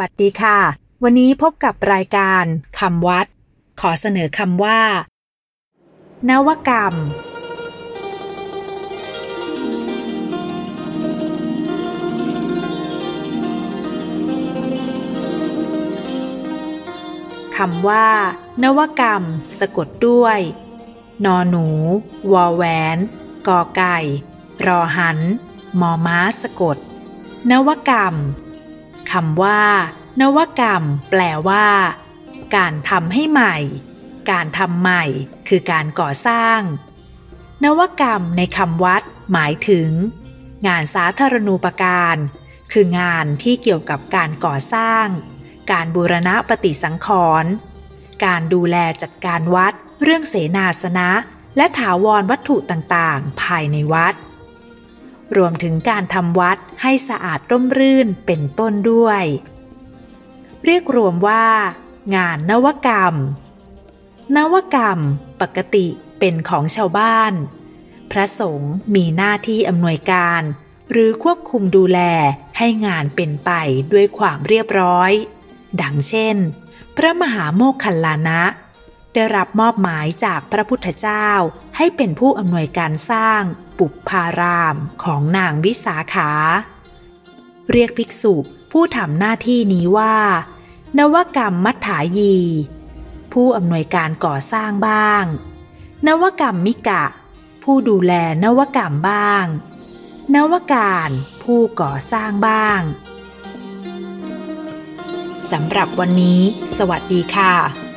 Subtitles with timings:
[0.00, 0.58] วัสดีค่ะ
[1.02, 2.44] วันนี้พบกับรายการ
[2.78, 3.26] คำวัด
[3.80, 4.80] ขอเสนอคำว่า
[6.28, 6.94] นวกรรม
[17.56, 18.08] คำว่า
[18.62, 19.22] นวกรรม
[19.58, 20.38] สะกดด้วย
[21.24, 21.66] นอหนู
[22.32, 22.64] วอแหว
[22.96, 22.98] น
[23.48, 23.96] กอไก่
[24.66, 25.18] รอหัน
[25.80, 26.76] มอม้าสะกด
[27.50, 28.14] นวกรรม
[29.14, 29.62] คำว่า
[30.20, 31.66] นวกรรม แปลว่า
[32.56, 33.56] การทำให้ใหม่
[34.30, 35.04] การทำใหม่
[35.48, 36.60] คือการก่อสร้าง
[37.64, 39.90] นวกรรมในคำวัด หมายถึง
[40.66, 42.16] งานสาธารณูปการ
[42.72, 45.06] คืองานที่เกี่ยวกับการก่อสร้าง
[45.72, 47.08] การบูรณะปฏิสังข
[47.42, 47.52] รณ์
[48.24, 49.72] การดูแลจัดการวัด
[50.02, 51.10] เรื่องเสนาสนะ
[51.56, 54.14] และถาวรวัตถุต่างๆ ภายในวัด
[55.36, 59.24] รวมถึงการทำวัดให้สะอาดร่มรื่นเป็นต้นด้วย
[60.64, 61.46] เรียกรวมว่า
[62.14, 63.14] งานนวกรรม
[64.36, 64.98] นวกรรม
[65.40, 65.86] ปกติ
[66.18, 67.32] เป็นของชาวบ้าน
[68.10, 70.42] พระสงฆ์มีหน้าที่อำนวยการ
[70.90, 72.00] หรือควบคุมดูแล
[72.58, 73.50] ให้งานเป็นไป
[73.92, 75.12] ด้วยความเรียบร้อย
[75.80, 76.36] ดังเช่น
[76.96, 78.42] พระมหาโมคคัลลานะ
[79.14, 81.28] ได้รับมอบหมายจากพระพุทธเจ้า
[81.76, 83.42] ให้เป็นผู้อำนวยการสร้าง
[83.78, 86.30] ปุพารามของนางวิสาขา
[87.70, 88.34] เรียกภิกษุ
[88.72, 90.16] ผู้ทำหน้าที่นี้ว่า
[90.98, 92.36] นวกรรมมัฏฐายี
[93.32, 95.24] ผู้อำนวยการก่อสร้างบ้าง
[96.06, 97.04] นวกรรมมิกะ
[97.62, 98.12] ผู้ดูแล
[98.44, 99.44] นวกรรมบ้าง
[100.34, 101.10] นวการ
[101.42, 102.80] ผู้ก่อสร้างบ้าง
[105.50, 106.40] สำหรับวันนี้
[106.76, 107.93] สวัสดีค่ะ